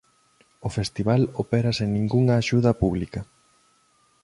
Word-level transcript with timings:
O 0.67 0.69
Festival 0.77 1.21
opera 1.43 1.71
sen 1.77 1.89
ningunha 1.97 2.33
axuda 2.41 2.71
pública. 2.81 3.21